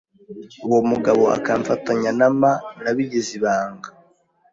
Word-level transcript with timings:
uwo 0.67 0.79
mugabo 0.91 1.23
akamfatanya 1.37 2.11
na 2.19 2.27
ma 2.39 2.51
nabigize 2.83 3.31
ibanga 3.39 3.89